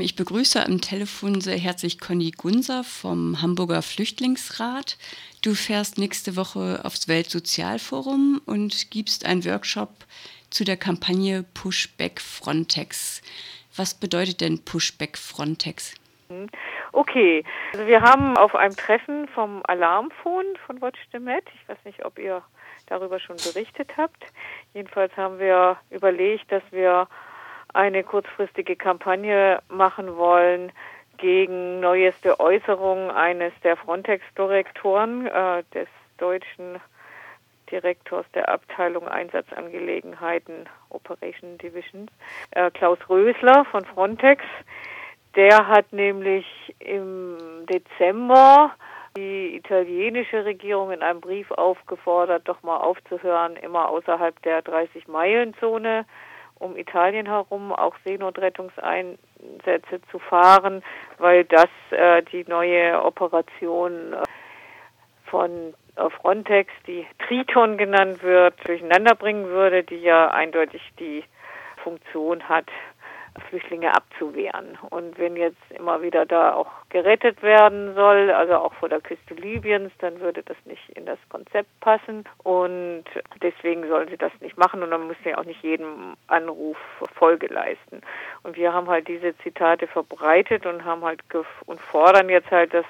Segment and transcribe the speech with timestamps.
[0.00, 4.96] Ich begrüße am Telefon sehr herzlich Conny Gunser vom Hamburger Flüchtlingsrat.
[5.42, 9.90] Du fährst nächste Woche aufs Weltsozialforum und gibst einen Workshop
[10.48, 13.20] zu der Kampagne Pushback Frontex.
[13.76, 15.94] Was bedeutet denn Pushback Frontex?
[16.92, 21.78] Okay, also wir haben auf einem Treffen vom Alarmphone von Watch the Met, ich weiß
[21.84, 22.42] nicht, ob ihr
[22.86, 24.24] darüber schon berichtet habt.
[24.72, 27.06] Jedenfalls haben wir überlegt, dass wir
[27.74, 30.72] eine kurzfristige Kampagne machen wollen
[31.18, 36.80] gegen neueste Äußerungen eines der Frontex-Direktoren, äh, des deutschen
[37.70, 42.10] Direktors der Abteilung Einsatzangelegenheiten Operation Divisions,
[42.52, 44.42] äh, Klaus Rösler von Frontex.
[45.36, 46.46] Der hat nämlich
[46.80, 47.36] im
[47.68, 48.72] Dezember
[49.16, 56.06] die italienische Regierung in einem Brief aufgefordert, doch mal aufzuhören, immer außerhalb der 30-Meilen-Zone
[56.60, 60.84] um Italien herum auch Seenotrettungseinsätze zu fahren,
[61.18, 64.22] weil das äh, die neue Operation äh,
[65.24, 71.24] von äh, Frontex, die Triton genannt wird, durcheinander bringen würde, die ja eindeutig die
[71.82, 72.66] Funktion hat,
[73.48, 74.78] Flüchtlinge abzuwehren.
[74.90, 79.34] Und wenn jetzt immer wieder da auch gerettet werden soll, also auch vor der Küste
[79.34, 82.24] Libyens, dann würde das nicht in das Konzept passen.
[82.42, 83.04] Und
[83.42, 86.76] deswegen sollen sie das nicht machen und dann müssen sie auch nicht jedem Anruf
[87.14, 88.00] Folge leisten.
[88.42, 91.20] Und wir haben halt diese Zitate verbreitet und haben halt
[91.66, 92.86] und fordern jetzt halt, dass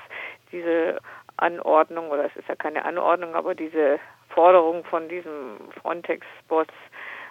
[0.52, 0.98] diese
[1.36, 6.68] Anordnung, oder es ist ja keine Anordnung, aber diese Forderung von diesem Frontex-Boss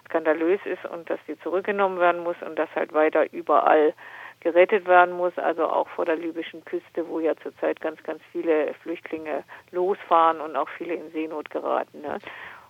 [0.09, 3.93] skandalös ist und dass sie zurückgenommen werden muss und dass halt weiter überall
[4.41, 8.73] gerettet werden muss, also auch vor der libyschen Küste, wo ja zurzeit ganz, ganz viele
[8.81, 12.01] Flüchtlinge losfahren und auch viele in Seenot geraten.
[12.01, 12.19] Ne?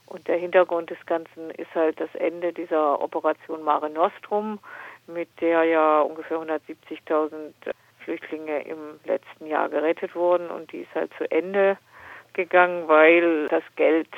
[0.08, 4.60] Und der Hintergrund des Ganzen ist halt das Ende dieser Operation Mare Nostrum,
[5.06, 7.54] mit der ja ungefähr 170.000
[8.04, 11.78] Flüchtlinge im letzten Jahr gerettet wurden und die ist halt zu Ende
[12.34, 14.10] gegangen, weil das Geld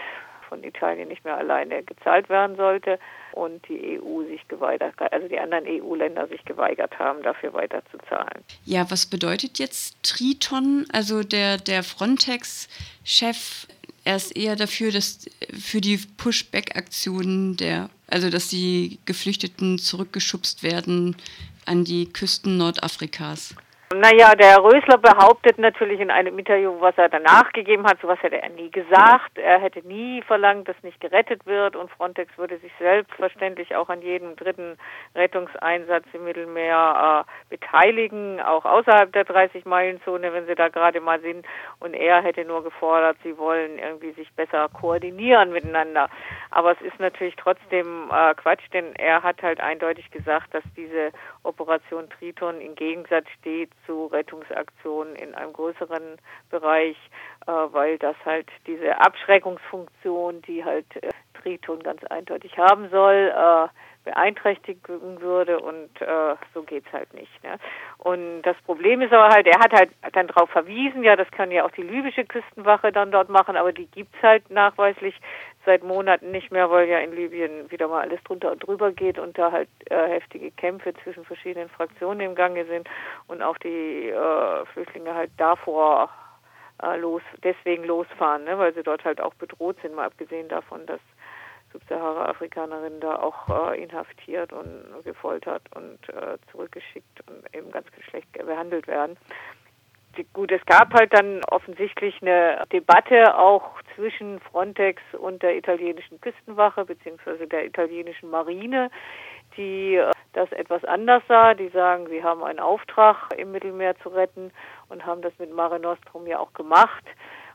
[0.52, 3.00] von Italien nicht mehr alleine gezahlt werden sollte
[3.32, 7.98] und die EU sich geweigert, also die anderen EU-Länder sich geweigert haben, dafür weiter zu
[8.10, 8.44] zahlen.
[8.66, 10.86] Ja, was bedeutet jetzt Triton?
[10.92, 13.68] Also der, der Frontex-Chef,
[14.04, 15.26] er ist eher dafür, dass
[15.58, 21.16] für die Pushback-Aktionen der, also dass die Geflüchteten zurückgeschubst werden
[21.66, 23.56] an die Küsten Nordafrikas.
[23.94, 28.42] Naja, der Rösler behauptet natürlich in einem Interview, was er danach gegeben hat, sowas hätte
[28.42, 29.38] er nie gesagt.
[29.38, 34.02] Er hätte nie verlangt, dass nicht gerettet wird und Frontex würde sich selbstverständlich auch an
[34.02, 34.78] jedem dritten
[35.14, 41.46] Rettungseinsatz im Mittelmeer äh, beteiligen, auch außerhalb der 30-Meilen-Zone, wenn sie da gerade mal sind.
[41.80, 46.08] Und er hätte nur gefordert, sie wollen irgendwie sich besser koordinieren miteinander.
[46.50, 51.12] Aber es ist natürlich trotzdem äh, Quatsch, denn er hat halt eindeutig gesagt, dass diese
[51.44, 56.18] Operation Triton im Gegensatz steht zu Rettungsaktionen in einem größeren
[56.50, 56.98] Bereich,
[57.48, 61.10] äh, weil das halt diese Abschreckungsfunktion, die halt äh,
[61.42, 63.68] Triton ganz eindeutig haben soll, äh,
[64.04, 67.44] beeinträchtigen würde und äh, so geht's halt nicht.
[67.44, 67.58] Ne?
[68.00, 71.52] Und das Problem ist aber halt, er hat halt dann darauf verwiesen, ja, das kann
[71.52, 75.16] ja auch die libysche Küstenwache dann dort machen, aber die gibt's halt nachweislich
[75.66, 79.20] seit Monaten nicht mehr, weil ja in Libyen wieder mal alles drunter und drüber geht
[79.20, 82.90] und da halt äh, heftige Kämpfe zwischen verschiedenen Fraktionen im Gange sind
[83.28, 86.10] und auch die äh, Flüchtlinge halt davor
[86.82, 90.86] äh, los, deswegen losfahren, ne, weil sie dort halt auch bedroht sind, mal abgesehen davon,
[90.86, 91.00] dass
[91.74, 98.88] Subsahara-Afrikanerinnen da auch äh, inhaftiert und gefoltert und äh, zurückgeschickt und eben ganz schlecht behandelt
[98.88, 99.18] werden.
[100.34, 106.84] Gut, es gab halt dann offensichtlich eine Debatte auch zwischen Frontex und der italienischen Küstenwache
[106.84, 108.92] beziehungsweise der italienischen Marine,
[109.56, 111.54] die äh, das etwas anders sah.
[111.54, 114.52] Die sagen, sie haben einen Auftrag im Mittelmeer zu retten
[114.90, 117.06] und haben das mit Mare Nostrum ja auch gemacht.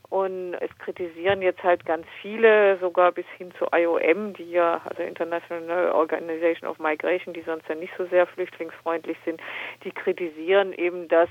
[0.08, 5.02] Und es kritisieren jetzt halt ganz viele, sogar bis hin zu IOM, die ja, also
[5.02, 9.40] International Organization of Migration, die sonst ja nicht so sehr flüchtlingsfreundlich sind,
[9.82, 11.28] die kritisieren eben, dass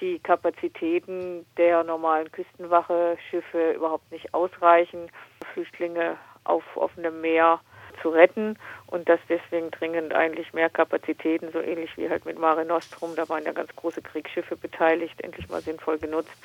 [0.00, 5.10] die Kapazitäten der normalen Küstenwache Schiffe überhaupt nicht ausreichen,
[5.52, 7.60] Flüchtlinge auf offenem Meer
[8.04, 12.66] zu retten und dass deswegen dringend eigentlich mehr Kapazitäten, so ähnlich wie halt mit Mare
[12.66, 16.36] Nostrum, da waren ja ganz große Kriegsschiffe beteiligt, endlich mal sinnvoll genutzt,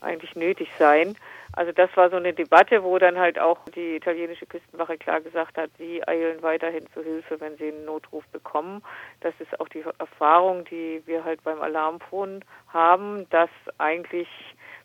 [0.00, 1.18] eigentlich nötig seien.
[1.54, 5.58] Also das war so eine Debatte, wo dann halt auch die italienische Küstenwache klar gesagt
[5.58, 8.80] hat, sie eilen weiterhin zu Hilfe, wenn sie einen Notruf bekommen.
[9.20, 14.28] Das ist auch die Erfahrung, die wir halt beim Alarmphone haben, dass eigentlich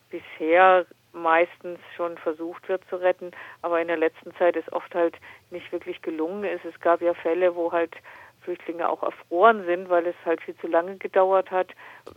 [0.09, 3.31] bisher meistens schon versucht wird zu retten,
[3.62, 5.15] aber in der letzten Zeit ist oft halt
[5.51, 6.65] nicht wirklich gelungen ist.
[6.65, 7.95] Es gab ja Fälle, wo halt
[8.44, 11.69] Flüchtlinge auch erfroren sind, weil es halt viel zu lange gedauert hat,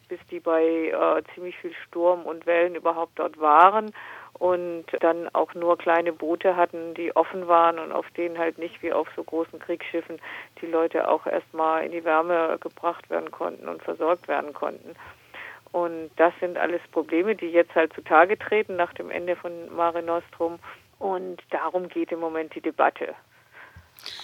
[0.08, 3.92] bis die bei äh, ziemlich viel Sturm und Wellen überhaupt dort waren
[4.38, 8.82] und dann auch nur kleine Boote hatten, die offen waren und auf denen halt nicht
[8.82, 10.20] wie auf so großen Kriegsschiffen
[10.60, 14.94] die Leute auch erstmal in die Wärme gebracht werden konnten und versorgt werden konnten.
[15.76, 20.02] Und das sind alles Probleme, die jetzt halt zutage treten nach dem Ende von Mare
[20.02, 20.58] Nostrum.
[20.98, 23.14] Und darum geht im Moment die Debatte.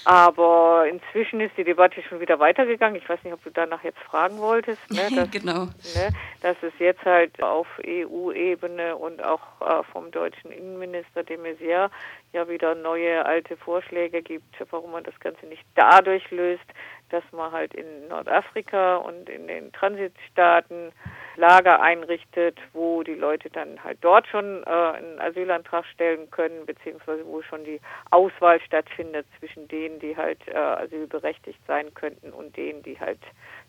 [0.07, 2.97] Aber inzwischen ist die Debatte schon wieder weitergegangen.
[2.97, 4.81] Ich weiß nicht, ob du danach jetzt fragen wolltest.
[4.91, 5.65] Ne, dass, genau.
[5.95, 6.09] Ne,
[6.41, 11.91] dass es jetzt halt auf EU-Ebene und auch äh, vom deutschen Innenminister de Maizière
[12.33, 16.65] ja wieder neue alte Vorschläge gibt, warum man das Ganze nicht dadurch löst,
[17.13, 20.93] dass man halt in Nordafrika und in den Transitstaaten
[21.37, 27.25] Lager einrichtet, wo die Leute dann halt dort schon äh, einen Asylantrag stellen können, beziehungsweise
[27.27, 27.81] wo schon die
[28.11, 33.21] Auswahl stattfindet zwischen denen, die halt äh, asylberechtigt sein könnten und denen, die halt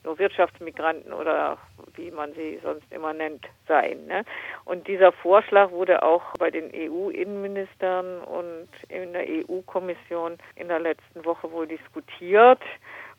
[0.04, 1.58] nur Wirtschaftsmigranten oder
[1.96, 4.08] wie man sie sonst immer nennt, seien.
[4.08, 4.26] Ne?
[4.66, 11.24] Und dieser Vorschlag wurde auch bei den EU-Innenministern und in der EU-Kommission in der letzten
[11.24, 12.62] Woche wohl diskutiert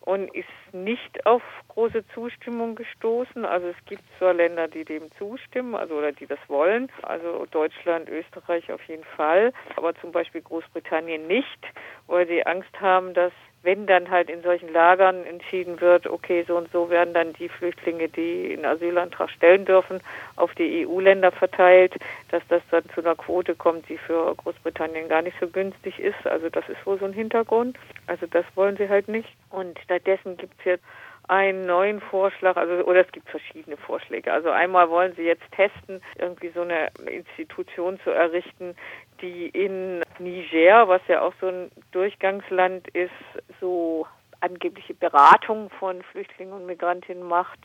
[0.05, 3.43] und ist nicht auf große Zustimmung gestoßen.
[3.43, 8.07] Also es gibt zwar Länder, die dem zustimmen, also oder die das wollen, also Deutschland,
[8.09, 11.59] Österreich auf jeden Fall, aber zum Beispiel Großbritannien nicht,
[12.07, 13.31] weil sie Angst haben, dass
[13.65, 17.49] wenn dann halt in solchen Lagern entschieden wird, okay, so und so werden dann die
[17.49, 19.99] Flüchtlinge, die einen Asylantrag stellen dürfen,
[20.35, 21.95] auf die EU-Länder verteilt,
[22.29, 26.25] dass das dann zu einer Quote kommt, die für Großbritannien gar nicht so günstig ist.
[26.25, 27.77] Also das ist wohl so ein Hintergrund.
[28.05, 29.29] Also das wollen sie halt nicht.
[29.49, 30.83] Und stattdessen gibt es jetzt
[31.27, 34.31] einen neuen Vorschlag, also oder es gibt verschiedene Vorschläge.
[34.31, 38.75] Also einmal wollen sie jetzt testen, irgendwie so eine Institution zu errichten,
[39.21, 43.11] die in Niger, was ja auch so ein Durchgangsland ist,
[43.59, 44.05] so
[44.41, 47.59] angebliche Beratung von Flüchtlingen und Migrantinnen macht,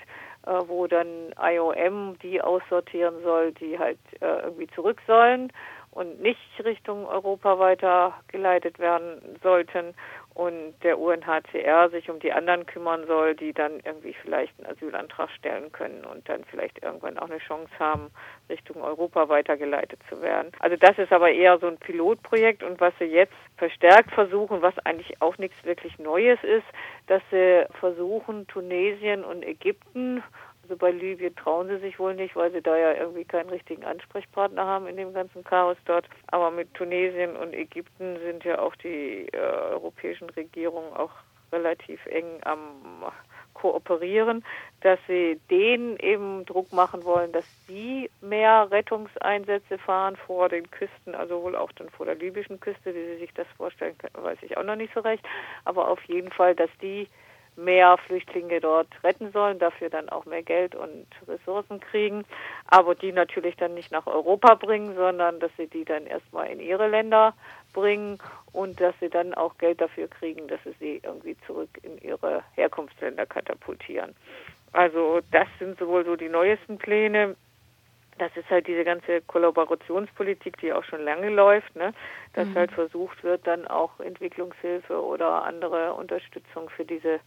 [0.46, 5.52] äh, wo dann IOM die aussortieren soll, die halt äh, irgendwie zurück sollen
[5.92, 9.94] und nicht Richtung Europa weitergeleitet werden sollten
[10.34, 15.30] und der UNHCR sich um die anderen kümmern soll, die dann irgendwie vielleicht einen Asylantrag
[15.30, 18.10] stellen können und dann vielleicht irgendwann auch eine Chance haben,
[18.48, 20.52] Richtung Europa weitergeleitet zu werden.
[20.60, 24.78] Also das ist aber eher so ein Pilotprojekt und was sie jetzt verstärkt versuchen, was
[24.84, 26.66] eigentlich auch nichts wirklich Neues ist,
[27.06, 30.22] dass sie versuchen, Tunesien und Ägypten
[30.70, 33.82] also bei Libyen trauen sie sich wohl nicht, weil sie da ja irgendwie keinen richtigen
[33.82, 36.08] Ansprechpartner haben in dem ganzen Chaos dort.
[36.28, 41.10] Aber mit Tunesien und Ägypten sind ja auch die äh, europäischen Regierungen auch
[41.50, 43.02] relativ eng am
[43.54, 44.44] kooperieren,
[44.80, 51.16] dass sie denen eben Druck machen wollen, dass sie mehr Rettungseinsätze fahren vor den Küsten,
[51.16, 54.38] also wohl auch dann vor der libyschen Küste, wie sie sich das vorstellen können, weiß
[54.42, 55.26] ich auch noch nicht so recht.
[55.64, 57.08] Aber auf jeden Fall, dass die
[57.56, 62.24] mehr Flüchtlinge dort retten sollen, dafür dann auch mehr Geld und Ressourcen kriegen,
[62.66, 66.60] aber die natürlich dann nicht nach Europa bringen, sondern dass sie die dann erstmal in
[66.60, 67.34] ihre Länder
[67.72, 68.18] bringen
[68.52, 72.42] und dass sie dann auch Geld dafür kriegen, dass sie sie irgendwie zurück in ihre
[72.54, 74.14] Herkunftsländer katapultieren.
[74.72, 77.36] Also das sind sowohl so die neuesten Pläne.
[78.18, 81.94] Das ist halt diese ganze Kollaborationspolitik, die auch schon lange läuft, ne?
[82.34, 82.54] dass mhm.
[82.54, 87.20] halt versucht wird, dann auch Entwicklungshilfe oder andere Unterstützung für diese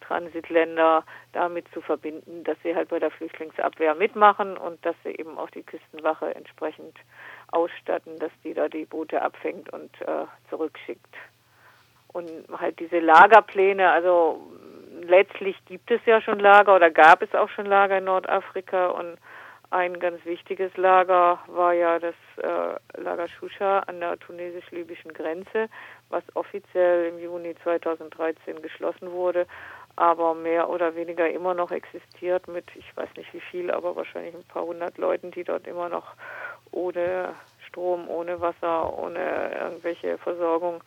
[0.00, 5.38] Transitländer damit zu verbinden, dass sie halt bei der Flüchtlingsabwehr mitmachen und dass sie eben
[5.38, 6.96] auch die Küstenwache entsprechend
[7.52, 11.14] ausstatten, dass die da die Boote abfängt und äh, zurückschickt.
[12.08, 14.40] Und halt diese Lagerpläne, also
[15.02, 19.16] letztlich gibt es ja schon Lager oder gab es auch schon Lager in Nordafrika und
[19.72, 25.68] ein ganz wichtiges Lager war ja das äh, Lager Shusha an der tunesisch-libyschen Grenze,
[26.08, 29.46] was offiziell im Juni 2013 geschlossen wurde
[29.96, 34.34] aber mehr oder weniger immer noch existiert mit, ich weiß nicht wie viel, aber wahrscheinlich
[34.34, 36.14] ein paar hundert Leuten, die dort immer noch
[36.70, 37.34] ohne
[37.66, 40.82] Strom, ohne Wasser, ohne irgendwelche Versorgung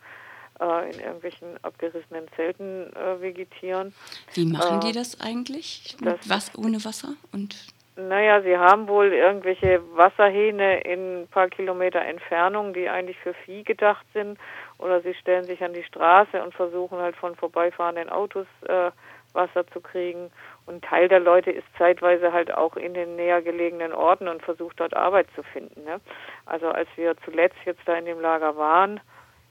[0.60, 3.94] äh, in irgendwelchen abgerissenen Zelten äh, vegetieren.
[4.34, 5.96] Wie machen äh, die das eigentlich?
[6.00, 7.56] Das, was ohne Wasser und
[7.96, 13.62] naja, sie haben wohl irgendwelche Wasserhähne in ein paar Kilometer Entfernung, die eigentlich für Vieh
[13.62, 14.38] gedacht sind.
[14.78, 18.90] Oder sie stellen sich an die Straße und versuchen halt von vorbeifahrenden Autos äh,
[19.32, 20.30] Wasser zu kriegen.
[20.66, 24.80] Und Teil der Leute ist zeitweise halt auch in den näher gelegenen Orten und versucht
[24.80, 25.84] dort Arbeit zu finden.
[25.84, 26.00] Ne?
[26.46, 29.00] Also als wir zuletzt jetzt da in dem Lager waren,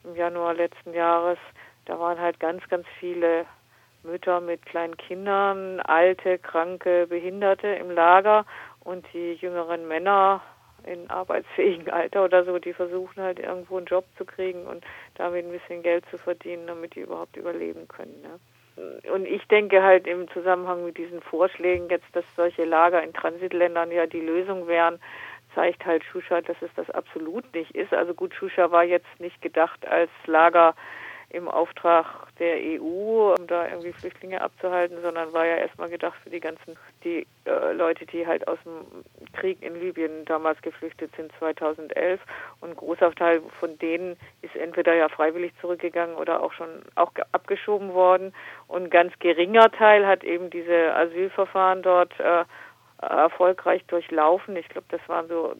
[0.03, 1.37] im Januar letzten Jahres,
[1.85, 3.45] da waren halt ganz, ganz viele
[4.03, 8.45] Mütter mit kleinen Kindern, alte, kranke, Behinderte im Lager
[8.81, 10.41] und die jüngeren Männer
[10.85, 14.83] in arbeitsfähigem Alter oder so, die versuchen halt irgendwo einen Job zu kriegen und
[15.15, 18.21] damit ein bisschen Geld zu verdienen, damit die überhaupt überleben können.
[18.21, 18.39] Ne?
[19.13, 23.91] und ich denke halt im Zusammenhang mit diesen Vorschlägen jetzt, dass solche Lager in Transitländern
[23.91, 24.99] ja die Lösung wären,
[25.53, 27.93] zeigt halt Shusha, dass es das absolut nicht ist.
[27.93, 30.73] Also gut, Shusha war jetzt nicht gedacht als Lager
[31.33, 32.05] im Auftrag
[32.37, 36.77] der EU, um da irgendwie Flüchtlinge abzuhalten, sondern war ja erstmal gedacht für die ganzen
[37.03, 42.21] die äh, Leute, die halt aus dem Krieg in Libyen damals geflüchtet sind 2011
[42.61, 47.11] und ein großer Teil von denen ist entweder ja freiwillig zurückgegangen oder auch schon auch
[47.31, 48.33] abgeschoben worden
[48.67, 52.45] und ein ganz geringer Teil hat eben diese Asylverfahren dort äh,
[53.01, 54.55] erfolgreich durchlaufen.
[54.55, 55.55] Ich glaube, das waren so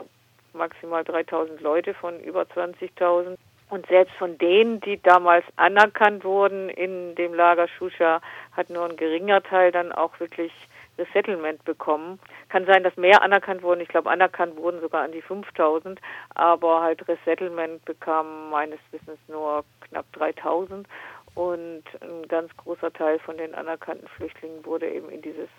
[0.53, 3.37] maximal 3000 Leute von über 20.000.
[3.73, 8.97] Und selbst von denen, die damals anerkannt wurden in dem Lager Shusha, hat nur ein
[8.97, 10.51] geringer Teil dann auch wirklich
[10.99, 12.19] Resettlement bekommen.
[12.49, 13.81] Kann sein, dass mehr anerkannt wurden.
[13.81, 15.99] Ich glaube, anerkannt wurden sogar an die 5000,
[16.35, 20.87] aber halt Resettlement bekamen meines Wissens nur knapp 3000
[21.33, 25.49] und ein ganz großer Teil von den anerkannten Flüchtlingen wurde eben in dieses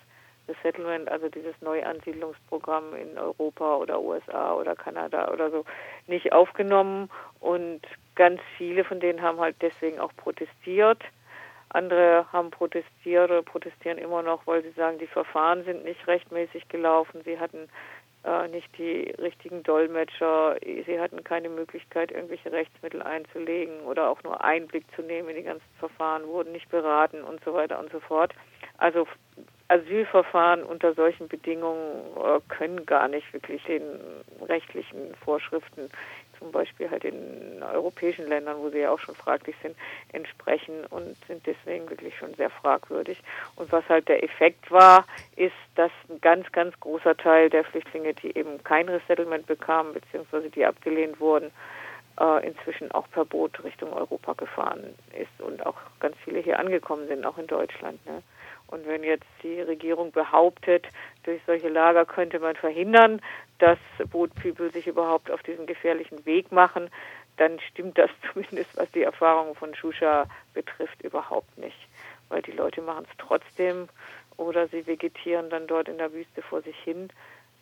[0.47, 5.65] Resettlement, also dieses Neuansiedlungsprogramm in Europa oder USA oder Kanada oder so,
[6.07, 7.09] nicht aufgenommen.
[7.39, 7.81] Und
[8.15, 11.03] ganz viele von denen haben halt deswegen auch protestiert.
[11.69, 16.69] Andere haben protestiert oder protestieren immer noch, weil sie sagen, die Verfahren sind nicht rechtmäßig
[16.69, 17.21] gelaufen.
[17.25, 17.67] Sie hatten
[18.23, 20.57] äh, nicht die richtigen Dolmetscher.
[20.63, 25.43] Sie hatten keine Möglichkeit, irgendwelche Rechtsmittel einzulegen oder auch nur Einblick zu nehmen in die
[25.43, 28.33] ganzen Verfahren, wurden nicht beraten und so weiter und so fort.
[28.77, 29.07] Also
[29.67, 33.83] Asylverfahren unter solchen Bedingungen äh, können gar nicht wirklich den
[34.41, 35.89] rechtlichen Vorschriften,
[36.45, 39.75] zum Beispiel halt in europäischen Ländern, wo sie ja auch schon fraglich sind,
[40.13, 43.19] entsprechen und sind deswegen wirklich schon sehr fragwürdig.
[43.55, 48.13] Und was halt der Effekt war, ist, dass ein ganz, ganz großer Teil der Flüchtlinge,
[48.13, 51.49] die eben kein Resettlement bekamen, beziehungsweise die abgelehnt wurden,
[52.19, 57.07] äh, inzwischen auch per Boot Richtung Europa gefahren ist und auch ganz viele hier angekommen
[57.07, 58.05] sind, auch in Deutschland.
[58.05, 58.21] Ne?
[58.67, 60.87] Und wenn jetzt die Regierung behauptet,
[61.23, 63.21] durch solche Lager könnte man verhindern,
[63.59, 63.77] dass
[64.11, 66.89] Boat People sich überhaupt auf diesen gefährlichen Weg machen,
[67.37, 71.77] dann stimmt das zumindest, was die Erfahrungen von Shusha betrifft, überhaupt nicht.
[72.29, 73.87] Weil die Leute machen es trotzdem
[74.37, 77.09] oder sie vegetieren dann dort in der Wüste vor sich hin.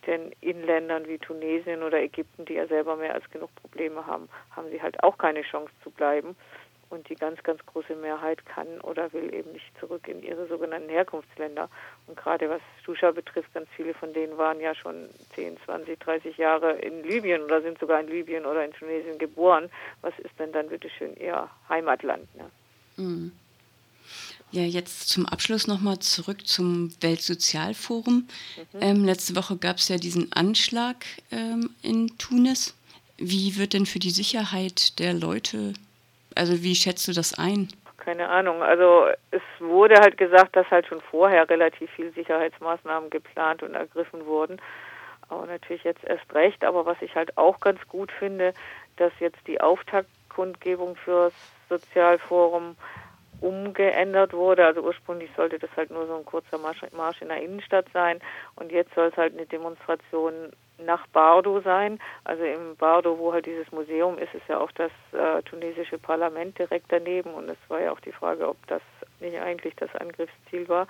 [0.08, 4.28] Denn in Ländern wie Tunesien oder Ägypten, die ja selber mehr als genug Probleme haben,
[4.52, 6.36] haben sie halt auch keine Chance zu bleiben.
[6.94, 10.90] Und die ganz, ganz große Mehrheit kann oder will eben nicht zurück in ihre sogenannten
[10.90, 11.68] Herkunftsländer.
[12.06, 16.38] Und gerade was Susha betrifft, ganz viele von denen waren ja schon 10, 20, 30
[16.38, 19.72] Jahre in Libyen oder sind sogar in Libyen oder in Tunesien geboren.
[20.02, 22.28] Was ist denn dann bitteschön ihr Heimatland?
[22.36, 22.52] Ne?
[22.98, 23.32] Mhm.
[24.52, 28.28] Ja, jetzt zum Abschluss nochmal zurück zum Weltsozialforum.
[28.74, 28.80] Mhm.
[28.82, 32.76] Ähm, letzte Woche gab es ja diesen Anschlag ähm, in Tunis.
[33.18, 35.74] Wie wird denn für die Sicherheit der Leute
[36.36, 37.70] also wie schätzt du das ein?
[37.98, 38.62] Keine Ahnung.
[38.62, 44.26] Also es wurde halt gesagt, dass halt schon vorher relativ viel Sicherheitsmaßnahmen geplant und ergriffen
[44.26, 44.62] wurden.
[45.30, 46.66] Aber natürlich jetzt erst recht.
[46.66, 48.54] Aber was ich halt auch ganz gut finde,
[48.98, 51.34] dass jetzt die Auftaktkundgebung fürs
[51.70, 52.76] Sozialforum
[53.44, 54.66] umgeändert wurde.
[54.66, 58.20] Also ursprünglich sollte das halt nur so ein kurzer Marsch in der Innenstadt sein
[58.56, 62.00] und jetzt soll es halt eine Demonstration nach Bardo sein.
[62.24, 66.58] Also im Bardo, wo halt dieses Museum ist, ist ja auch das äh, tunesische Parlament
[66.58, 68.82] direkt daneben und es war ja auch die Frage, ob das
[69.20, 70.88] nicht eigentlich das Angriffsziel war.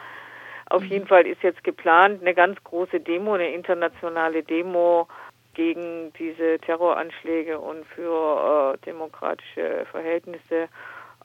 [0.69, 0.89] Auf mhm.
[0.89, 5.07] jeden Fall ist jetzt geplant eine ganz große Demo, eine internationale Demo
[5.53, 10.67] gegen diese Terroranschläge und für äh, demokratische Verhältnisse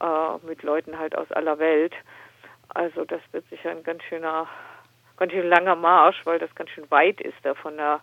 [0.00, 1.95] äh, mit Leuten halt aus aller Welt.
[2.69, 4.47] Also das wird sicher ein ganz schöner,
[5.17, 8.00] ganz schön langer Marsch, weil das ganz schön weit ist da von der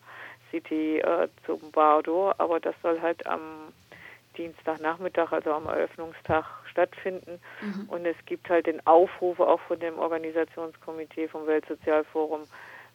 [0.56, 3.42] City äh, zum Bardo, aber das soll halt am
[4.38, 7.40] Dienstagnachmittag, also am Eröffnungstag stattfinden.
[7.62, 7.90] Mhm.
[7.90, 12.42] Und es gibt halt den Aufruf auch von dem Organisationskomitee vom Weltsozialforum,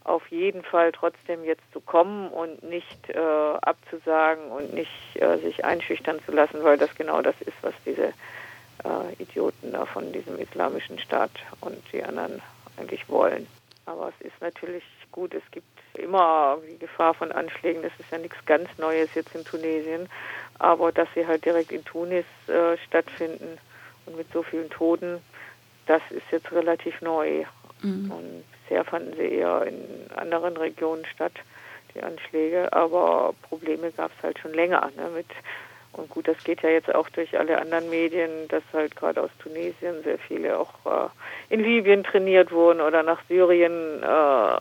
[0.05, 5.65] auf jeden Fall trotzdem jetzt zu kommen und nicht äh, abzusagen und nicht äh, sich
[5.65, 8.15] einschüchtern zu lassen, weil das genau das ist, was diese
[8.85, 12.41] äh, Idioten da von diesem islamischen Staat und die anderen
[12.79, 13.47] eigentlich wollen.
[13.91, 17.83] Aber es ist natürlich gut, es gibt immer die Gefahr von Anschlägen.
[17.83, 20.09] Das ist ja nichts ganz Neues jetzt in Tunesien.
[20.59, 23.59] Aber dass sie halt direkt in Tunis äh, stattfinden
[24.07, 25.21] und mit so vielen Toten,
[25.87, 27.45] das ist jetzt relativ neu.
[27.83, 28.13] Mhm.
[28.13, 31.33] Und bisher fanden sie eher in anderen Regionen statt,
[31.95, 32.73] die Anschläge.
[32.73, 35.27] Aber Probleme gab es halt schon länger ne, mit
[35.93, 39.31] und gut, das geht ja jetzt auch durch alle anderen Medien, dass halt gerade aus
[39.39, 41.09] Tunesien sehr viele auch äh,
[41.53, 44.59] in Libyen trainiert wurden oder nach Syrien äh,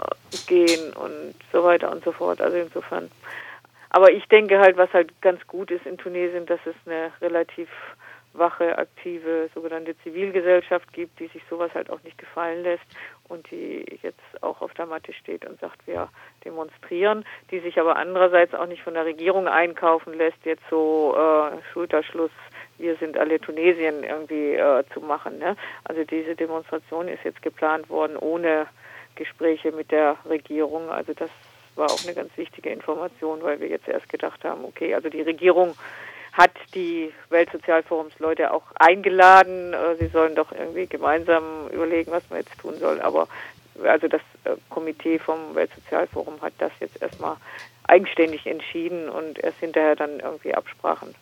[0.48, 2.42] gehen und so weiter und so fort.
[2.42, 3.12] Also insofern.
[3.92, 7.70] Aber ich denke halt, was halt ganz gut ist in Tunesien, dass es eine relativ
[8.34, 12.86] wache, aktive sogenannte Zivilgesellschaft gibt, die sich sowas halt auch nicht gefallen lässt
[13.30, 16.10] und die jetzt auch auf der Matte steht und sagt, wir
[16.44, 21.58] demonstrieren, die sich aber andererseits auch nicht von der Regierung einkaufen lässt, jetzt so äh,
[21.72, 22.32] Schulterschluss,
[22.78, 25.38] wir sind alle Tunesien irgendwie äh, zu machen.
[25.38, 25.56] Ne?
[25.84, 28.68] Also diese Demonstration ist jetzt geplant worden ohne
[29.16, 30.90] Gespräche mit der Regierung.
[30.90, 31.30] Also das
[31.76, 35.22] war auch eine ganz wichtige Information, weil wir jetzt erst gedacht haben, okay, also die
[35.22, 35.76] Regierung
[36.40, 39.74] hat die Weltsozialforumsleute auch eingeladen.
[39.74, 43.02] Äh, sie sollen doch irgendwie gemeinsam überlegen, was man jetzt tun soll.
[43.02, 43.28] Aber
[43.84, 47.36] also das äh, Komitee vom Weltsozialforum hat das jetzt erstmal
[47.84, 51.14] eigenständig entschieden und erst hinterher dann irgendwie Absprachen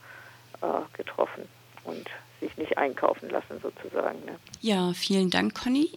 [0.62, 1.48] äh, getroffen
[1.84, 2.08] und
[2.40, 4.24] sich nicht einkaufen lassen sozusagen.
[4.26, 4.36] Ne?
[4.62, 5.90] Ja, vielen Dank, Conny.